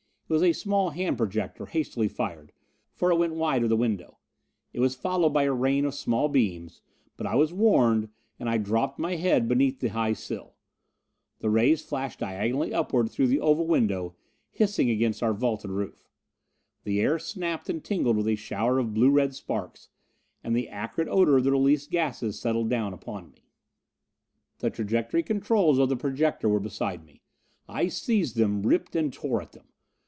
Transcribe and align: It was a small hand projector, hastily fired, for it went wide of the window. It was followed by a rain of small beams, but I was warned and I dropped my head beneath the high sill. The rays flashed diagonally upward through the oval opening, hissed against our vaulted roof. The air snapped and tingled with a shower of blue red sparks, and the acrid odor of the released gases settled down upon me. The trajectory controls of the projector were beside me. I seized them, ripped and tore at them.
It 0.29 0.33
was 0.33 0.43
a 0.43 0.53
small 0.53 0.91
hand 0.91 1.17
projector, 1.17 1.65
hastily 1.65 2.07
fired, 2.07 2.53
for 2.93 3.11
it 3.11 3.17
went 3.17 3.35
wide 3.35 3.63
of 3.63 3.69
the 3.69 3.75
window. 3.75 4.17
It 4.71 4.79
was 4.79 4.95
followed 4.95 5.31
by 5.31 5.43
a 5.43 5.51
rain 5.51 5.83
of 5.83 5.93
small 5.93 6.29
beams, 6.29 6.81
but 7.17 7.27
I 7.27 7.35
was 7.35 7.51
warned 7.51 8.07
and 8.39 8.47
I 8.49 8.57
dropped 8.57 8.97
my 8.97 9.17
head 9.17 9.49
beneath 9.49 9.81
the 9.81 9.89
high 9.89 10.13
sill. 10.13 10.55
The 11.39 11.49
rays 11.49 11.81
flashed 11.83 12.19
diagonally 12.19 12.73
upward 12.73 13.11
through 13.11 13.27
the 13.27 13.41
oval 13.41 13.65
opening, 13.73 14.13
hissed 14.51 14.79
against 14.79 15.21
our 15.21 15.33
vaulted 15.33 15.69
roof. 15.71 16.07
The 16.85 17.01
air 17.01 17.19
snapped 17.19 17.67
and 17.69 17.83
tingled 17.83 18.15
with 18.15 18.29
a 18.29 18.35
shower 18.35 18.79
of 18.79 18.93
blue 18.93 19.11
red 19.11 19.35
sparks, 19.35 19.89
and 20.45 20.55
the 20.55 20.69
acrid 20.69 21.09
odor 21.09 21.35
of 21.39 21.43
the 21.43 21.51
released 21.51 21.91
gases 21.91 22.39
settled 22.39 22.69
down 22.69 22.93
upon 22.93 23.31
me. 23.33 23.49
The 24.59 24.69
trajectory 24.69 25.23
controls 25.23 25.77
of 25.77 25.89
the 25.89 25.97
projector 25.97 26.47
were 26.47 26.61
beside 26.61 27.03
me. 27.05 27.21
I 27.67 27.89
seized 27.89 28.37
them, 28.37 28.61
ripped 28.61 28.95
and 28.95 29.11
tore 29.11 29.41
at 29.41 29.51
them. 29.51 29.67